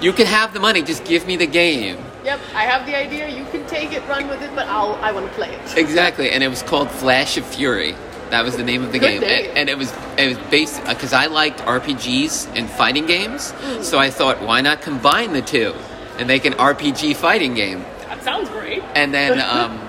You 0.00 0.14
can 0.14 0.24
have 0.24 0.54
the 0.54 0.60
money, 0.60 0.80
just 0.82 1.04
give 1.04 1.26
me 1.26 1.36
the 1.36 1.46
game. 1.46 1.98
Yep, 2.30 2.40
I 2.54 2.62
have 2.62 2.86
the 2.86 2.96
idea. 2.96 3.28
You 3.28 3.44
can 3.46 3.66
take 3.66 3.90
it, 3.92 4.06
run 4.06 4.28
with 4.28 4.40
it, 4.40 4.54
but 4.54 4.68
I'll 4.68 4.94
I 5.02 5.10
want 5.10 5.26
to 5.26 5.32
play 5.32 5.52
it. 5.52 5.76
Exactly, 5.76 6.30
and 6.30 6.44
it 6.44 6.48
was 6.48 6.62
called 6.62 6.88
Flash 6.88 7.36
of 7.36 7.44
Fury. 7.44 7.96
That 8.30 8.44
was 8.44 8.56
the 8.56 8.62
name 8.62 8.84
of 8.84 8.92
the 8.92 9.00
Good 9.00 9.20
game, 9.20 9.20
name. 9.22 9.48
and, 9.48 9.58
and 9.58 9.68
it 9.68 9.76
was 9.76 9.92
it 10.16 10.28
was 10.28 10.38
based 10.48 10.80
because 10.86 11.12
I 11.12 11.26
liked 11.26 11.58
RPGs 11.58 12.56
and 12.56 12.70
fighting 12.70 13.06
games. 13.06 13.52
So 13.80 13.98
I 13.98 14.10
thought, 14.10 14.40
why 14.42 14.60
not 14.60 14.80
combine 14.80 15.32
the 15.32 15.42
two 15.42 15.74
and 16.18 16.28
make 16.28 16.44
an 16.44 16.52
RPG 16.52 17.16
fighting 17.16 17.54
game? 17.54 17.80
That 18.06 18.22
sounds 18.22 18.48
great. 18.50 18.80
And 18.94 19.12
then, 19.12 19.40
um, 19.56 19.80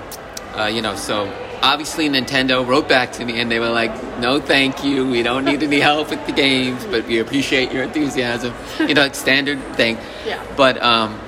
uh, 0.56 0.66
you 0.66 0.82
know, 0.82 0.96
so 0.96 1.32
obviously 1.62 2.10
Nintendo 2.10 2.66
wrote 2.68 2.90
back 2.90 3.12
to 3.14 3.26
me 3.26 3.40
and 3.40 3.52
they 3.52 3.60
were 3.60 3.70
like, 3.70 3.92
no, 4.18 4.42
thank 4.42 4.84
you. 4.84 5.08
We 5.08 5.22
don't 5.22 5.46
need 5.46 5.62
any 5.62 5.80
help 5.80 6.10
with 6.10 6.26
the 6.26 6.32
games, 6.32 6.84
but 6.86 7.06
we 7.06 7.20
appreciate 7.20 7.72
your 7.72 7.84
enthusiasm. 7.84 8.56
You 8.80 8.96
know, 8.96 9.04
like 9.04 9.14
standard 9.14 9.62
thing. 9.76 10.00
Yeah. 10.26 10.44
But 10.58 10.82
um, 10.82 11.20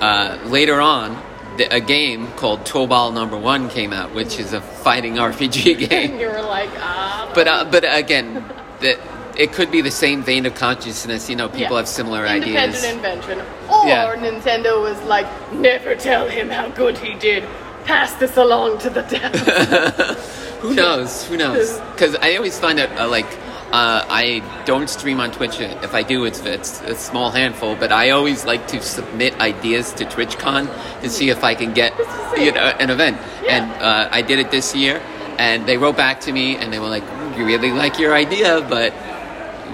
uh, 0.00 0.38
later 0.46 0.80
on, 0.80 1.20
the, 1.56 1.72
a 1.74 1.80
game 1.80 2.28
called 2.32 2.60
Tobal 2.64 3.12
Number 3.12 3.36
One 3.36 3.68
came 3.68 3.92
out, 3.92 4.14
which 4.14 4.38
is 4.38 4.52
a 4.52 4.60
fighting 4.60 5.14
RPG 5.30 5.88
game. 5.90 6.18
You 6.18 6.28
were 6.28 6.42
like, 6.42 6.70
ah. 6.78 7.30
But 7.34 7.48
uh, 7.48 7.64
but 7.70 7.84
again, 7.86 8.44
the, 8.80 8.98
it 9.36 9.52
could 9.52 9.70
be 9.70 9.80
the 9.80 9.90
same 9.90 10.22
vein 10.22 10.44
of 10.46 10.54
consciousness. 10.54 11.28
You 11.30 11.36
know, 11.36 11.48
people 11.48 11.72
Yeah. 11.72 11.76
have 11.78 11.88
similar 11.88 12.26
Independent 12.26 12.74
ideas. 12.76 12.84
invention. 12.84 13.38
Or 13.70 13.86
Yeah. 13.86 14.14
Nintendo 14.16 14.82
was 14.82 15.00
like, 15.04 15.26
never 15.52 15.94
tell 15.94 16.28
him 16.28 16.50
how 16.50 16.68
good 16.70 16.98
he 16.98 17.14
did. 17.14 17.44
Pass 17.84 18.12
this 18.14 18.36
along 18.36 18.78
to 18.78 18.90
the 18.90 19.02
devil. 19.02 20.14
Who 20.60 20.74
knows? 20.74 21.24
Who 21.24 21.36
knows? 21.38 21.78
Because 21.92 22.14
I 22.16 22.36
always 22.36 22.58
find 22.58 22.78
out 22.78 22.90
uh, 23.00 23.08
like 23.08 23.26
uh, 23.72 24.04
I 24.08 24.42
don't 24.66 24.88
stream 24.90 25.20
on 25.20 25.30
Twitch. 25.30 25.60
If 25.60 25.94
I 25.94 26.02
do, 26.02 26.24
it's, 26.24 26.40
it's 26.44 26.80
a 26.82 26.94
small 26.94 27.30
handful. 27.30 27.76
But 27.76 27.92
I 27.92 28.10
always 28.10 28.44
like 28.44 28.66
to 28.68 28.80
submit 28.82 29.38
ideas 29.40 29.92
to 29.94 30.04
TwitchCon 30.04 31.00
to 31.02 31.08
see 31.08 31.30
if 31.30 31.44
I 31.44 31.54
can 31.54 31.72
get 31.72 31.92
you 32.36 32.52
know 32.52 32.72
an 32.80 32.90
event. 32.90 33.16
Yeah. 33.42 33.56
And 33.64 33.82
uh, 33.82 34.08
I 34.10 34.22
did 34.22 34.38
it 34.38 34.50
this 34.50 34.74
year, 34.74 35.00
and 35.38 35.66
they 35.66 35.76
wrote 35.76 35.96
back 35.96 36.20
to 36.22 36.32
me 36.32 36.56
and 36.56 36.72
they 36.72 36.78
were 36.78 36.88
like, 36.88 37.04
"We 37.36 37.44
really 37.44 37.70
like 37.72 37.98
your 37.98 38.14
idea, 38.14 38.60
but 38.68 38.92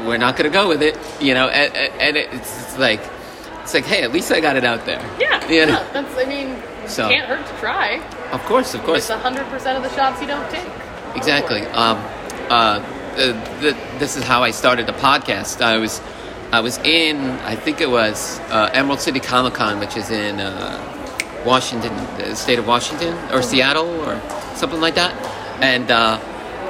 we're 0.06 0.19
not 0.19 0.37
going 0.37 0.50
to 0.50 0.54
go 0.54 0.68
with 0.68 0.82
it." 0.82 0.99
You 1.20 1.35
know, 1.35 1.49
and, 1.49 1.75
and 2.00 2.16
it's, 2.16 2.62
it's 2.62 2.78
like 2.78 3.00
it's 3.62 3.75
like, 3.75 3.85
hey, 3.87 4.02
at 4.02 4.12
least 4.12 4.30
I 4.30 4.40
got 4.40 4.54
it 4.56 4.64
out 4.64 4.85
there. 4.87 5.00
yeah, 5.18 5.42
You 5.50 5.66
know? 5.66 5.73
yeah, 5.73 5.90
that's, 5.92 6.16
I 6.16 6.25
mean, 6.25 6.54
So- 6.87 7.09
can't 7.09 7.26
hurt 7.26 7.44
to 7.44 7.52
try. 7.59 7.99
Of 8.30 8.40
course, 8.44 8.75
of 8.75 8.82
course. 8.85 9.11
It's 9.11 9.23
100% 9.23 9.42
of 9.76 9.82
the 9.82 9.90
shots 9.97 10.20
you 10.20 10.28
don't 10.28 10.49
take. 10.52 10.68
Exactly. 11.16 11.62
Um, 11.75 11.99
uh, 12.49 12.78
the, 13.16 13.32
the, 13.61 13.99
this 13.99 14.16
is 14.16 14.25
how 14.25 14.42
I 14.42 14.50
started 14.50 14.87
the 14.87 14.92
podcast. 14.92 15.61
I 15.62 15.78
was, 15.78 16.00
I 16.52 16.61
was 16.61 16.78
in, 16.78 17.16
I 17.40 17.56
think 17.56 17.80
it 17.80 17.90
was 17.90 18.38
uh, 18.50 18.70
Emerald 18.73 19.00
City 19.00 19.20
Comic 19.20 19.54
Con, 19.54 19.80
which 19.80 19.96
is 19.96 20.11
in 20.11 20.38
uh, 20.38 21.42
Washington, 21.44 21.94
the 22.18 22.35
state 22.35 22.58
of 22.58 22.66
Washington, 22.66 23.16
or 23.32 23.42
Seattle, 23.42 23.88
or 24.04 24.20
something 24.54 24.80
like 24.80 24.94
that. 24.94 25.14
And 25.62 25.90
uh, 25.90 26.20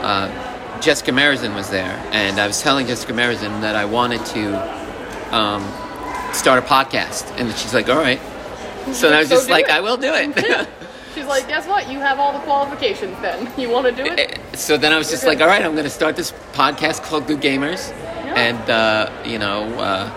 uh, 0.02 0.80
Jessica 0.80 1.12
Marizin 1.12 1.54
was 1.54 1.70
there, 1.70 2.00
and 2.12 2.38
I 2.38 2.46
was 2.46 2.62
telling 2.62 2.86
Jessica 2.86 3.12
Marizin 3.12 3.60
that 3.62 3.74
I 3.74 3.84
wanted 3.84 4.24
to 4.26 5.34
um, 5.34 5.62
start 6.32 6.62
a 6.62 6.66
podcast, 6.66 7.28
and 7.38 7.52
she's 7.56 7.74
like, 7.74 7.88
"All 7.88 7.96
right." 7.96 8.20
So 8.92 9.12
I 9.12 9.20
was 9.20 9.28
just 9.36 9.50
like, 9.50 9.64
it. 9.64 9.70
"I 9.72 9.80
will 9.80 9.96
do 9.96 10.12
it." 10.14 10.68
She's 11.16 11.24
like, 11.24 11.48
guess 11.48 11.66
what? 11.66 11.90
You 11.90 11.98
have 11.98 12.18
all 12.18 12.34
the 12.34 12.40
qualifications 12.40 13.18
then. 13.22 13.50
You 13.58 13.70
want 13.70 13.86
to 13.86 13.92
do 13.92 14.04
it? 14.04 14.38
So 14.56 14.76
then 14.76 14.92
I 14.92 14.98
was 14.98 15.10
just 15.10 15.24
like, 15.24 15.40
all 15.40 15.46
right, 15.46 15.62
I'm 15.64 15.72
going 15.72 15.84
to 15.84 15.90
start 15.90 16.16
this 16.16 16.32
podcast 16.52 17.02
called 17.04 17.26
Good 17.26 17.40
Gamers, 17.40 17.92
and 18.36 18.58
uh, 18.70 19.10
you 19.24 19.38
know, 19.38 19.64
uh, 19.78 20.10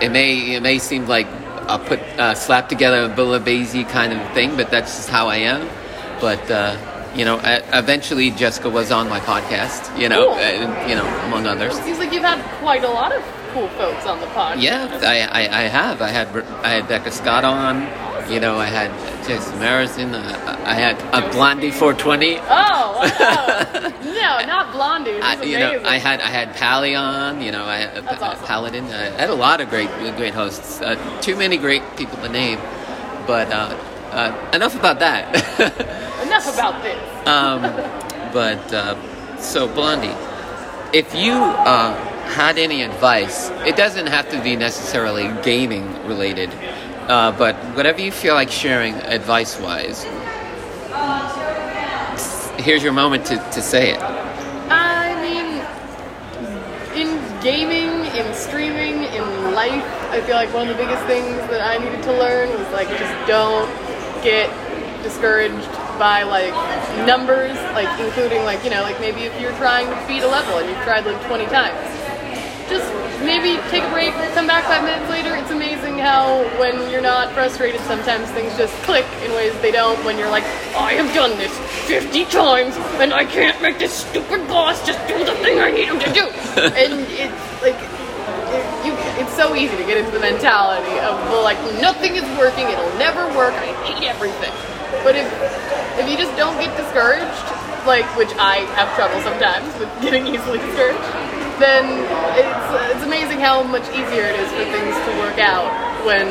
it 0.00 0.10
may 0.10 0.54
it 0.56 0.62
may 0.62 0.78
seem 0.78 1.06
like 1.06 1.26
a 1.68 1.78
put 1.78 2.00
uh, 2.18 2.34
slap 2.34 2.68
together 2.68 3.04
a 3.04 3.08
Bill 3.14 3.38
Basie 3.40 3.88
kind 3.88 4.12
of 4.12 4.32
thing, 4.32 4.56
but 4.56 4.70
that's 4.70 4.96
just 4.96 5.10
how 5.10 5.28
I 5.28 5.36
am. 5.36 5.68
But 6.20 6.50
uh, 6.50 7.12
you 7.14 7.24
know, 7.24 7.40
eventually 7.44 8.30
Jessica 8.30 8.68
was 8.70 8.90
on 8.90 9.08
my 9.08 9.20
podcast, 9.20 9.98
you 9.98 10.08
know, 10.08 10.28
Cool. 10.28 10.34
and, 10.36 10.90
you 10.90 10.96
know, 10.96 11.06
among 11.26 11.46
others. 11.46 11.76
It 11.78 11.84
seems 11.84 11.98
like 11.98 12.12
you've 12.12 12.22
had 12.22 12.42
quite 12.60 12.84
a 12.84 12.88
lot 12.88 13.12
of 13.12 13.22
cool 13.52 13.68
folks 13.70 14.06
on 14.06 14.20
the 14.20 14.26
pod. 14.28 14.60
Yeah, 14.60 14.88
I, 15.02 15.20
I, 15.46 15.60
I 15.60 15.62
have. 15.68 16.00
I 16.02 16.08
had 16.08 16.28
I 16.64 16.68
had 16.70 16.88
Becca 16.88 17.10
Scott 17.10 17.44
on. 17.44 17.82
You 18.30 18.40
know, 18.40 18.58
I 18.58 18.66
had 18.66 18.90
Jason 19.28 19.58
Marizin. 19.58 20.14
Uh, 20.14 20.60
I 20.64 20.72
had 20.74 20.96
a 21.12 21.30
Blondie 21.30 21.70
420. 21.70 22.38
Oh, 22.38 22.40
wow. 22.42 23.92
no, 24.02 24.46
not 24.46 24.72
Blondie. 24.72 25.20
I, 25.20 25.42
you 25.42 25.58
know. 25.58 25.82
I 25.84 25.98
had 25.98 26.20
I 26.22 26.28
had 26.28 26.54
Pally 26.56 26.94
on. 26.94 27.42
You 27.42 27.52
know, 27.52 27.64
I 27.64 27.76
had 27.78 28.04
That's 28.04 28.22
awesome. 28.22 28.46
Paladin. 28.46 28.84
I 28.86 29.10
had 29.20 29.28
a 29.30 29.34
lot 29.34 29.60
of 29.60 29.68
great 29.68 29.90
great 30.16 30.32
hosts. 30.34 30.80
Uh, 30.80 30.96
too 31.20 31.36
many 31.36 31.58
great 31.58 31.82
people 31.98 32.16
to 32.22 32.28
name, 32.30 32.58
but 33.26 33.52
uh, 33.52 33.76
uh, 34.12 34.50
enough 34.54 34.74
about 34.74 34.98
that. 35.00 35.24
Enough 36.28 36.52
about 36.54 36.82
this. 36.82 36.98
um, 37.26 37.62
but 38.32 38.72
uh, 38.74 38.96
So, 39.38 39.66
Blondie, 39.68 40.14
if 40.92 41.14
you 41.14 41.32
uh, 41.32 41.94
had 42.28 42.58
any 42.58 42.82
advice, 42.82 43.50
it 43.66 43.76
doesn't 43.76 44.06
have 44.08 44.28
to 44.30 44.42
be 44.42 44.56
necessarily 44.56 45.28
gaming 45.42 45.86
related, 46.06 46.50
uh, 47.08 47.32
but 47.32 47.56
whatever 47.74 48.00
you 48.00 48.12
feel 48.12 48.34
like 48.34 48.50
sharing 48.50 48.94
advice 48.94 49.58
wise, 49.58 50.04
here's 52.60 52.82
your 52.82 52.92
moment 52.92 53.24
to, 53.26 53.36
to 53.52 53.62
say 53.62 53.92
it. 53.92 54.00
I 54.70 55.16
mean, 55.24 55.64
in 57.00 57.40
gaming, 57.40 58.04
in 58.14 58.34
streaming, 58.34 59.04
in 59.04 59.54
life, 59.54 59.84
I 60.10 60.20
feel 60.20 60.36
like 60.36 60.52
one 60.52 60.68
of 60.68 60.76
the 60.76 60.82
biggest 60.82 61.04
things 61.06 61.36
that 61.48 61.62
I 61.62 61.82
needed 61.82 62.02
to 62.04 62.12
learn 62.12 62.50
was 62.50 62.68
like 62.72 62.88
just 62.88 63.26
don't 63.26 63.68
get 64.22 64.50
discouraged 65.02 65.70
by 65.98 66.24
like 66.24 66.52
numbers, 67.06 67.56
like 67.72 67.88
including 68.00 68.44
like 68.44 68.62
you 68.64 68.70
know 68.70 68.82
like 68.82 69.00
maybe 69.00 69.22
if 69.22 69.40
you're 69.40 69.56
trying 69.56 69.86
to 69.86 70.06
beat 70.06 70.22
a 70.22 70.28
level 70.28 70.58
and 70.58 70.68
you've 70.68 70.84
tried 70.84 71.06
like 71.06 71.20
20 71.26 71.46
times, 71.46 71.78
just 72.68 72.86
maybe 73.24 73.60
take 73.70 73.82
a 73.82 73.90
break, 73.90 74.12
come 74.34 74.46
back 74.46 74.64
five 74.64 74.82
minutes 74.82 75.08
later. 75.10 75.34
It's 75.34 75.50
amazing 75.50 75.98
how 75.98 76.42
when 76.58 76.90
you're 76.90 77.02
not 77.02 77.32
frustrated, 77.32 77.80
sometimes 77.82 78.30
things 78.30 78.56
just 78.56 78.74
click 78.82 79.06
in 79.24 79.32
ways 79.32 79.52
they 79.60 79.72
don't. 79.72 80.02
When 80.04 80.18
you're 80.18 80.30
like, 80.30 80.44
I 80.76 80.94
have 80.94 81.12
done 81.14 81.36
this 81.38 81.56
50 81.86 82.24
times 82.26 82.76
and 83.00 83.12
I 83.12 83.24
can't 83.24 83.60
make 83.62 83.78
this 83.78 83.92
stupid 83.92 84.46
boss 84.48 84.84
just 84.86 85.00
do 85.08 85.18
the 85.18 85.34
thing 85.36 85.58
I 85.58 85.70
need 85.70 85.88
him 85.88 85.98
to 86.00 86.12
do, 86.12 86.26
and 86.60 87.06
it's 87.10 87.62
like. 87.62 87.76
It, 88.48 88.64
you, 88.86 88.96
it's 89.20 89.36
so 89.36 89.54
easy 89.54 89.76
to 89.76 89.84
get 89.84 89.98
into 89.98 90.10
the 90.10 90.20
mentality 90.20 90.96
of 91.04 91.20
well, 91.28 91.44
like 91.44 91.60
nothing 91.82 92.16
is 92.16 92.24
working, 92.38 92.64
it'll 92.64 92.96
never 92.96 93.28
work, 93.36 93.52
I 93.52 93.76
hate 93.84 94.08
everything. 94.08 94.52
But 95.04 95.16
if 95.16 95.28
if 96.00 96.08
you 96.08 96.16
just 96.16 96.34
don't 96.36 96.56
get 96.56 96.74
discouraged, 96.76 97.44
like 97.84 98.08
which 98.16 98.32
I 98.40 98.64
have 98.72 98.88
trouble 98.96 99.20
sometimes 99.20 99.68
with 99.78 99.90
getting 100.00 100.26
easily 100.26 100.58
discouraged, 100.64 101.04
then 101.58 101.84
it's 102.38 102.94
it's 102.94 103.04
amazing 103.04 103.40
how 103.40 103.62
much 103.62 103.86
easier 103.90 104.24
it 104.24 104.38
is 104.38 104.48
for 104.50 104.64
things 104.70 104.94
to 104.94 105.10
work 105.18 105.38
out 105.38 105.70
when 106.06 106.26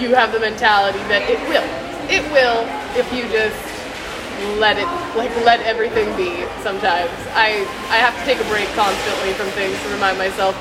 you 0.00 0.14
have 0.14 0.32
the 0.32 0.40
mentality 0.40 0.98
that 1.08 1.28
it 1.28 1.40
will. 1.48 1.66
It 2.08 2.22
will 2.32 2.68
if 2.96 3.08
you 3.12 3.24
just 3.32 3.56
let 4.60 4.76
it 4.76 4.88
like 5.16 5.32
let 5.44 5.60
everything 5.62 6.10
be 6.16 6.44
sometimes. 6.62 7.10
I 7.32 7.64
I 7.88 7.98
have 7.98 8.12
to 8.18 8.24
take 8.28 8.40
a 8.40 8.48
break 8.50 8.68
constantly 8.76 9.32
from 9.34 9.48
things 9.56 9.76
to 9.82 9.88
remind 9.90 10.18
myself 10.18 10.54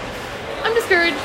I'm 0.64 0.74
discouraged. 0.74 1.20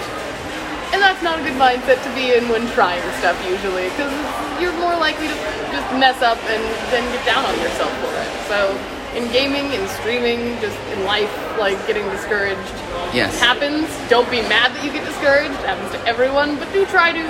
And 0.91 1.05
that's 1.05 1.23
not 1.23 1.39
a 1.39 1.43
good 1.45 1.61
mindset 1.61 2.01
to 2.01 2.11
be 2.17 2.33
in 2.33 2.49
when 2.49 2.65
trying 2.73 3.05
stuff 3.21 3.37
usually, 3.45 3.93
because 3.93 4.09
you're 4.57 4.73
more 4.81 4.97
likely 4.97 5.29
to 5.29 5.37
just 5.69 5.85
mess 6.01 6.17
up 6.25 6.41
and 6.49 6.63
then 6.89 7.05
get 7.13 7.21
down 7.29 7.45
on 7.45 7.55
yourself 7.61 7.93
for 8.01 8.09
it. 8.09 8.31
So 8.49 8.73
in 9.19 9.31
gaming, 9.33 9.73
in 9.73 9.87
streaming, 9.89 10.61
just 10.61 10.79
in 10.95 11.05
life, 11.05 11.33
like 11.59 11.75
getting 11.87 12.05
discouraged 12.11 12.73
Yes. 13.13 13.39
happens. 13.41 13.89
Don't 14.09 14.31
be 14.31 14.41
mad 14.43 14.73
that 14.75 14.85
you 14.85 14.93
get 14.93 15.05
discouraged. 15.05 15.51
It 15.53 15.67
happens 15.67 15.91
to 15.93 16.01
everyone, 16.07 16.57
but 16.59 16.73
do 16.73 16.87
try 16.87 17.11
to 17.13 17.25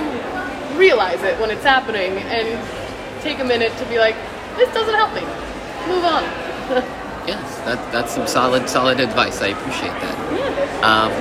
realize 0.77 1.21
it 1.23 1.39
when 1.41 1.49
it's 1.51 1.63
happening 1.63 2.11
and 2.17 2.47
take 3.23 3.39
a 3.39 3.43
minute 3.43 3.75
to 3.77 3.85
be 3.85 3.97
like, 3.97 4.15
this 4.57 4.71
doesn't 4.73 4.93
help 4.95 5.13
me. 5.13 5.21
Move 5.91 6.05
on. 6.05 6.23
Yes, 7.27 7.57
that, 7.59 7.91
that's 7.91 8.11
some 8.15 8.25
solid, 8.25 8.67
solid 8.67 8.99
advice. 8.99 9.39
I 9.41 9.47
appreciate 9.49 9.91
that. 9.91 10.83
Um, 10.83 11.11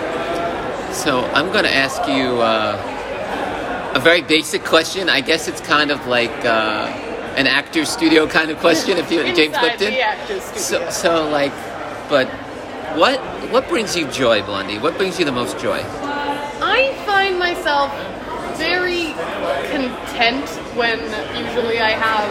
so 0.95 1.21
I'm 1.35 1.53
going 1.53 1.65
to 1.65 1.75
ask 1.75 2.01
you 2.09 2.41
uh, 2.41 3.93
a 3.95 4.01
very 4.01 4.23
basic 4.23 4.65
question. 4.65 5.11
I 5.11 5.21
guess 5.21 5.49
it's 5.49 5.61
kind 5.61 5.91
of 5.91 6.07
like 6.07 6.31
uh, 6.47 6.87
an 7.39 7.47
actor 7.47 7.85
studio 7.85 8.27
kind 8.27 8.51
of 8.51 8.59
question. 8.59 8.99
If 8.99 9.13
you 9.13 9.23
James 9.35 9.57
Lipton. 9.63 9.95
So, 10.57 10.91
so 10.91 11.31
like, 11.31 11.53
but 12.09 12.27
what 12.99 13.21
what 13.53 13.69
brings 13.69 13.97
you 13.97 14.09
joy, 14.09 14.43
Blondie? 14.43 14.79
What 14.79 14.97
brings 14.97 15.21
you 15.21 15.25
the 15.25 15.33
most 15.33 15.57
joy? 15.59 15.81
I 16.61 16.93
find 17.07 17.39
myself 17.39 17.95
very 18.59 19.15
content 19.71 20.49
when 20.75 20.99
usually 21.47 21.79
I 21.79 21.93
have 21.93 22.29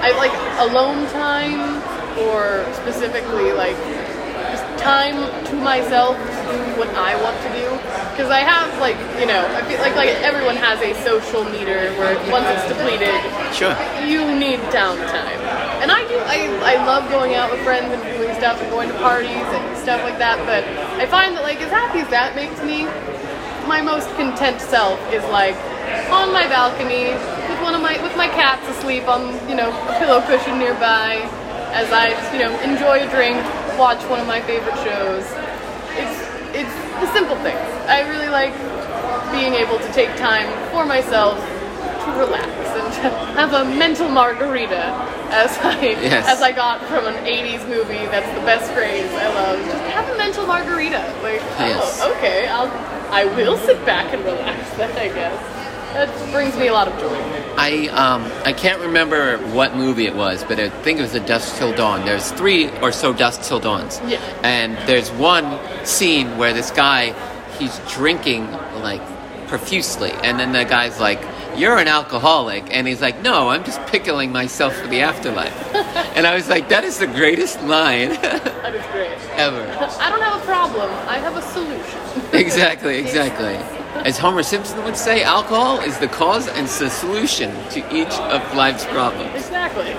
I 0.00 0.16
like 0.16 0.30
alone 0.70 1.08
time 1.10 1.82
or 2.28 2.64
specifically 2.74 3.50
like 3.50 3.76
just 4.52 4.64
time 4.78 5.18
to 5.46 5.56
myself 5.56 6.16
to 6.16 6.42
do 6.46 6.78
what 6.78 6.88
I 6.94 7.20
want 7.20 7.36
to 7.42 7.50
do 7.58 7.77
because 8.18 8.34
I 8.34 8.42
have 8.42 8.66
like 8.82 8.98
you 9.22 9.30
know 9.30 9.46
I 9.54 9.62
feel 9.70 9.78
like 9.78 9.94
like 9.94 10.10
everyone 10.26 10.58
has 10.58 10.82
a 10.82 10.90
social 11.06 11.44
meter 11.46 11.94
where 11.94 12.18
once 12.34 12.50
it's 12.50 12.66
depleted 12.66 13.14
Sure. 13.54 13.78
you 14.02 14.26
need 14.34 14.58
downtime. 14.74 15.38
And 15.78 15.90
I 15.90 16.06
do, 16.06 16.18
I, 16.26 16.74
I 16.74 16.86
love 16.86 17.08
going 17.10 17.34
out 17.34 17.50
with 17.50 17.60
friends 17.62 17.86
and 17.94 18.02
doing 18.18 18.34
stuff 18.36 18.60
and 18.60 18.70
going 18.70 18.88
to 18.88 18.94
parties 18.98 19.30
and 19.30 19.78
stuff 19.78 20.02
like 20.02 20.18
that, 20.18 20.36
but 20.44 20.62
I 21.00 21.06
find 21.06 21.34
that, 21.36 21.42
like, 21.42 21.60
as 21.60 21.70
happy 21.70 22.00
as 22.00 22.08
that 22.10 22.34
makes 22.34 22.58
me, 22.62 22.84
my 23.66 23.80
most 23.80 24.10
content 24.18 24.60
self 24.60 24.98
is, 25.14 25.22
like, 25.30 25.54
on 26.10 26.32
my 26.32 26.46
balcony 26.50 27.14
with 27.48 27.60
one 27.62 27.74
of 27.74 27.80
my, 27.80 27.96
with 28.02 28.14
my 28.16 28.28
cats 28.28 28.66
asleep 28.68 29.08
on, 29.08 29.32
you 29.48 29.54
know, 29.54 29.70
a 29.88 29.98
pillow 29.98 30.20
cushion 30.26 30.58
nearby 30.58 31.22
as 31.72 31.90
I 31.90 32.10
just, 32.10 32.32
you 32.34 32.40
know, 32.40 32.52
enjoy 32.60 33.06
a 33.06 33.08
drink, 33.10 33.38
watch 33.78 34.02
one 34.10 34.20
of 34.20 34.26
my 34.26 34.42
favorite 34.42 34.76
shows. 34.82 35.24
It's, 35.94 36.27
it's 36.58 36.74
the 37.00 37.12
simple 37.12 37.36
things. 37.36 37.58
I 37.86 38.02
really 38.08 38.28
like 38.28 38.52
being 39.32 39.54
able 39.54 39.78
to 39.78 39.92
take 39.92 40.10
time 40.16 40.48
for 40.72 40.84
myself 40.84 41.38
to 41.38 42.10
relax 42.18 42.48
and 42.76 42.92
to 42.94 43.00
have 43.38 43.52
a 43.54 43.64
mental 43.76 44.08
margarita 44.08 44.92
as 45.30 45.56
I 45.58 45.80
Yes. 45.80 46.26
as 46.26 46.40
I 46.42 46.52
got 46.52 46.80
from 46.88 47.06
an 47.06 47.14
80s 47.24 47.68
movie 47.68 48.04
that's 48.08 48.28
the 48.38 48.44
best 48.46 48.72
phrase 48.72 49.04
I 49.12 49.28
love 49.34 49.58
just 49.66 49.84
have 49.92 50.08
a 50.08 50.16
mental 50.16 50.46
margarita 50.46 50.98
like 51.22 51.42
oh, 51.42 51.56
Yes. 51.60 52.00
oh, 52.02 52.16
okay 52.16 52.48
I'll 52.48 52.68
I 53.12 53.24
will 53.36 53.58
sit 53.58 53.84
back 53.84 54.12
and 54.14 54.24
relax 54.24 54.70
then 54.76 54.90
I 54.96 55.08
guess 55.14 55.36
that 55.92 56.08
brings 56.32 56.56
me 56.56 56.68
a 56.68 56.72
lot 56.72 56.88
of 56.88 56.98
joy 56.98 57.12
I 57.58 57.88
um 57.88 58.22
I 58.44 58.52
can't 58.52 58.80
remember 58.80 59.38
what 59.52 59.76
movie 59.76 60.06
it 60.06 60.14
was, 60.14 60.44
but 60.44 60.60
I 60.60 60.70
think 60.70 61.00
it 61.00 61.02
was 61.02 61.12
the 61.12 61.20
Dusk 61.20 61.56
Till 61.56 61.74
Dawn. 61.74 62.04
There's 62.04 62.30
three 62.32 62.70
or 62.78 62.92
so 62.92 63.12
Dusk 63.12 63.42
Till 63.42 63.58
Dawns. 63.58 64.00
Yeah. 64.06 64.20
And 64.44 64.76
there's 64.88 65.10
one 65.10 65.58
scene 65.84 66.38
where 66.38 66.52
this 66.52 66.70
guy 66.70 67.14
he's 67.58 67.76
drinking 67.90 68.50
like 68.82 69.02
profusely, 69.48 70.12
and 70.22 70.38
then 70.38 70.52
the 70.52 70.64
guy's 70.64 71.00
like, 71.00 71.20
"You're 71.56 71.78
an 71.78 71.88
alcoholic," 71.88 72.64
and 72.70 72.86
he's 72.86 73.00
like, 73.00 73.22
"No, 73.22 73.48
I'm 73.48 73.64
just 73.64 73.80
pickling 73.86 74.30
myself 74.30 74.76
for 74.76 74.86
the 74.86 75.00
afterlife." 75.00 75.74
and 76.16 76.26
I 76.26 76.34
was 76.34 76.48
like, 76.48 76.68
"That 76.68 76.84
is 76.84 76.98
the 76.98 77.08
greatest 77.08 77.60
line 77.62 78.10
that 78.10 78.74
is 78.74 78.86
great 78.92 79.18
ever." 79.36 79.62
I 79.98 80.10
don't 80.10 80.22
have 80.22 80.40
a 80.40 80.44
problem 80.44 80.90
I 81.08 81.18
have 81.18 81.36
a 81.36 81.42
solution 81.42 81.98
exactly, 82.32 82.98
exactly. 83.04 83.77
As 84.08 84.16
Homer 84.16 84.42
Simpson 84.42 84.82
would 84.84 84.96
say, 84.96 85.22
alcohol 85.22 85.80
is 85.80 85.98
the 85.98 86.08
cause 86.08 86.48
and 86.48 86.66
the 86.66 86.88
solution 86.88 87.54
to 87.72 87.80
each 87.94 88.08
of 88.32 88.40
life's 88.56 88.86
problems. 88.86 89.34
exactly 89.34 89.92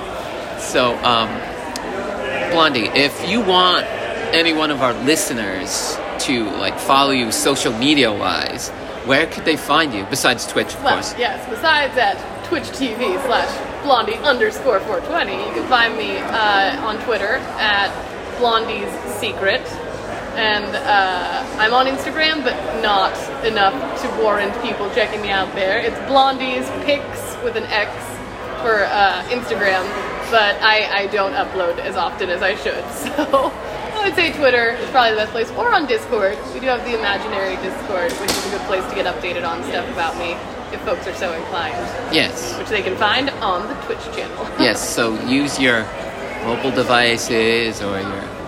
So, 0.59 0.95
um, 1.05 1.29
Blondie, 2.49 2.87
if 2.95 3.29
you 3.29 3.39
want 3.39 3.85
any 4.33 4.51
one 4.51 4.71
of 4.71 4.81
our 4.81 4.93
listeners 5.03 5.95
to 6.25 6.49
like 6.57 6.79
follow 6.79 7.11
you 7.11 7.31
social 7.31 7.71
media 7.73 8.11
wise, 8.11 8.69
where 9.05 9.27
could 9.27 9.45
they 9.45 9.55
find 9.55 9.93
you 9.93 10.03
besides 10.09 10.47
Twitch, 10.47 10.73
of 10.73 10.83
Well, 10.83 10.95
course? 10.95 11.13
yes, 11.15 11.47
besides 11.47 11.95
at 11.95 12.17
Twitch 12.45 12.63
TV 12.69 13.13
slash 13.27 13.83
Blondie 13.83 14.15
underscore 14.15 14.79
420, 14.79 15.33
you 15.33 15.53
can 15.53 15.67
find 15.69 15.95
me 15.95 16.17
uh, 16.17 16.83
on 16.83 16.97
Twitter 17.05 17.35
at 17.59 17.91
Blondie's 18.39 18.91
Secret. 19.19 19.61
And 20.39 20.73
uh, 20.73 21.45
I'm 21.59 21.73
on 21.73 21.85
Instagram, 21.85 22.43
but 22.45 22.55
not 22.81 23.13
enough 23.45 23.75
to 24.01 24.23
warrant 24.23 24.53
people 24.61 24.89
checking 24.91 25.21
me 25.21 25.29
out 25.29 25.53
there. 25.53 25.79
It's 25.79 25.97
Blondie's 26.07 26.65
Pics 26.85 27.35
with 27.43 27.57
an 27.57 27.65
X 27.65 27.91
for 28.61 28.85
uh, 28.85 29.21
Instagram, 29.27 29.83
but 30.31 30.55
I, 30.61 31.03
I 31.03 31.07
don't 31.07 31.33
upload 31.33 31.79
as 31.79 31.97
often 31.97 32.29
as 32.29 32.41
I 32.41 32.55
should. 32.55 32.83
So 33.99 34.05
I 34.05 34.07
would 34.07 34.15
say 34.15 34.31
Twitter 34.31 34.69
is 34.79 34.89
probably 34.91 35.11
the 35.11 35.17
best 35.17 35.31
place, 35.33 35.51
or 35.51 35.73
on 35.73 35.85
Discord. 35.85 36.37
We 36.53 36.61
do 36.61 36.67
have 36.67 36.85
the 36.85 36.97
imaginary 36.97 37.57
Discord, 37.57 38.13
which 38.13 38.31
is 38.31 38.47
a 38.47 38.51
good 38.51 38.61
place 38.61 38.85
to 38.87 38.95
get 38.95 39.05
updated 39.13 39.45
on 39.45 39.61
stuff 39.65 39.91
about 39.91 40.17
me 40.17 40.37
if 40.73 40.79
folks 40.85 41.05
are 41.05 41.13
so 41.15 41.33
inclined, 41.33 41.75
Yes, 42.13 42.57
which 42.57 42.69
they 42.69 42.81
can 42.81 42.95
find 42.95 43.29
on 43.41 43.67
the 43.67 43.73
Twitch 43.83 43.99
channel. 44.15 44.47
yes. 44.59 44.79
So 44.95 45.19
use 45.27 45.59
your 45.59 45.83
mobile 46.45 46.71
devices 46.71 47.81
or 47.81 47.99
your 47.99 48.38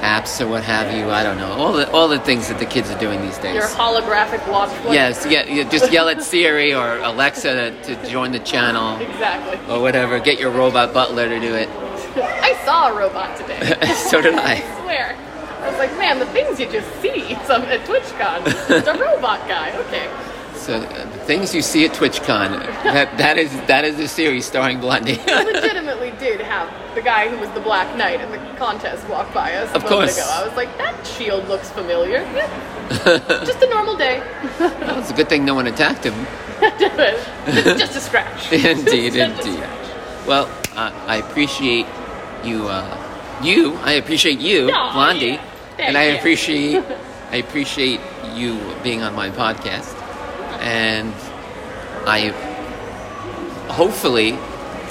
apps 0.00 0.40
or 0.40 0.48
what 0.48 0.62
have 0.64 0.94
you. 0.94 1.10
I 1.10 1.22
don't 1.22 1.38
know 1.38 1.52
all 1.52 1.72
the 1.72 1.90
all 1.90 2.08
the 2.08 2.18
things 2.20 2.48
that 2.48 2.58
the 2.58 2.66
kids 2.66 2.90
are 2.90 2.98
doing 2.98 3.20
these 3.22 3.38
days. 3.38 3.54
Your 3.54 3.64
holographic 3.66 4.46
watch. 4.50 4.70
yes, 4.92 5.26
yeah, 5.28 5.44
yeah. 5.46 5.68
Just 5.68 5.90
yell 5.96 6.08
at 6.08 6.22
Siri 6.22 6.74
or 6.74 6.98
Alexa 6.98 7.54
to, 7.82 7.82
to 7.94 8.08
join 8.10 8.32
the 8.32 8.38
channel 8.40 8.96
Exactly. 9.00 9.58
or 9.74 9.80
whatever. 9.80 10.18
Get 10.20 10.38
your 10.38 10.50
robot 10.50 10.92
butler 10.94 11.28
to 11.28 11.40
do 11.40 11.54
it. 11.54 11.68
I 12.16 12.54
saw 12.64 12.88
a 12.92 12.98
robot 12.98 13.36
today. 13.36 13.60
so 13.94 14.20
did 14.20 14.34
I. 14.34 14.54
I 14.54 14.82
swear. 14.82 15.16
I 15.60 15.68
was 15.70 15.78
like, 15.78 15.90
man, 15.98 16.18
the 16.18 16.26
things 16.26 16.58
you 16.60 16.70
just 16.70 16.88
see 17.02 17.34
some 17.44 17.62
at 17.62 17.80
TwitchCon. 17.86 18.42
It's 18.70 18.86
a 18.86 18.92
robot 18.98 19.46
guy. 19.48 19.76
Okay. 19.86 20.08
So 20.68 20.74
uh, 20.74 20.80
the 21.12 21.18
things 21.20 21.54
you 21.54 21.62
see 21.62 21.86
at 21.86 21.92
TwitchCon, 21.92 22.50
that 22.84 23.16
that 23.16 23.38
is 23.38 23.50
that 23.68 23.86
is 23.86 23.96
the 23.96 24.06
series 24.06 24.44
starring 24.44 24.80
Blondie. 24.80 25.18
I 25.26 25.42
legitimately 25.44 26.10
did 26.20 26.42
have 26.42 26.68
the 26.94 27.00
guy 27.00 27.26
who 27.30 27.38
was 27.38 27.48
the 27.52 27.60
Black 27.60 27.96
Knight 27.96 28.20
in 28.20 28.30
the 28.30 28.36
contest 28.58 29.08
walk 29.08 29.32
by 29.32 29.54
us 29.54 29.70
a 29.72 29.76
Of 29.76 29.84
moment 29.84 30.00
course. 30.12 30.18
ago. 30.18 30.28
I 30.30 30.46
was 30.46 30.54
like, 30.56 30.76
that 30.76 31.06
shield 31.06 31.48
looks 31.48 31.70
familiar. 31.70 32.18
Yeah. 32.18 32.50
just 33.46 33.62
a 33.62 33.68
normal 33.70 33.96
day. 33.96 34.22
it's 34.60 35.10
a 35.10 35.14
good 35.14 35.30
thing 35.30 35.46
no 35.46 35.54
one 35.54 35.66
attacked 35.68 36.04
him. 36.04 36.26
just, 36.78 37.78
just 37.78 37.96
a 37.96 38.00
scratch. 38.00 38.52
indeed, 38.52 39.14
Just 39.14 39.46
indeed. 39.46 39.56
scratch. 39.62 40.26
Well, 40.26 40.44
uh, 40.76 40.92
I 41.06 41.16
appreciate 41.16 41.86
you. 42.44 42.68
Uh, 42.68 43.40
you, 43.42 43.72
I 43.76 43.92
appreciate 43.92 44.38
you, 44.38 44.70
Aw, 44.70 44.92
Blondie, 44.92 45.26
yeah. 45.26 45.40
And 45.78 45.96
I 45.96 46.02
appreciate 46.18 46.84
I 47.30 47.36
appreciate 47.36 48.00
you 48.34 48.58
being 48.82 49.02
on 49.02 49.14
my 49.14 49.30
podcast, 49.30 49.94
and 50.60 51.14
I 52.06 52.30
hopefully 53.70 54.38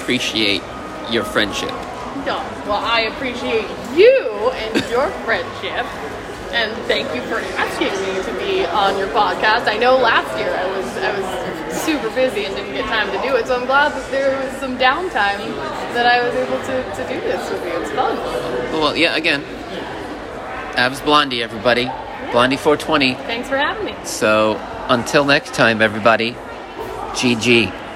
appreciate 0.00 0.62
your 1.10 1.24
friendship. 1.24 1.70
No, 2.24 2.38
well, 2.66 2.82
I 2.84 3.08
appreciate 3.12 3.66
you 3.96 4.50
and 4.52 4.90
your 4.90 5.08
friendship, 5.24 5.86
and 6.52 6.72
thank 6.86 7.14
you 7.14 7.22
for 7.22 7.38
asking 7.56 7.92
me 8.02 8.22
to 8.22 8.32
be 8.38 8.66
on 8.66 8.98
your 8.98 9.08
podcast. 9.08 9.66
I 9.68 9.78
know 9.78 9.96
last 9.96 10.36
year 10.38 10.52
I 10.54 10.66
was 10.76 10.86
I 10.98 11.18
was 11.18 11.82
super 11.82 12.10
busy 12.14 12.44
and 12.44 12.54
didn't 12.54 12.74
get 12.74 12.84
time 12.86 13.10
to 13.12 13.28
do 13.28 13.36
it, 13.36 13.46
so 13.46 13.58
I'm 13.58 13.66
glad 13.66 13.92
that 13.92 14.10
there 14.10 14.36
was 14.42 14.56
some 14.58 14.76
downtime 14.78 15.38
that 15.94 16.06
I 16.06 16.22
was 16.24 16.34
able 16.34 16.58
to, 16.58 16.82
to 16.82 17.08
do 17.08 17.20
this 17.20 17.50
with 17.50 17.64
you. 17.64 17.80
It's 17.80 17.90
fun. 17.92 18.16
Well, 18.72 18.96
yeah, 18.96 19.16
again, 19.16 19.42
Abs 20.76 21.00
Blondie, 21.00 21.42
everybody, 21.42 21.84
Blondie 22.32 22.56
420. 22.56 23.14
Thanks 23.14 23.48
for 23.48 23.56
having 23.56 23.84
me. 23.84 23.94
So 24.04 24.54
until 24.88 25.24
next 25.24 25.54
time, 25.54 25.82
everybody, 25.82 26.32
GG. 27.12 27.87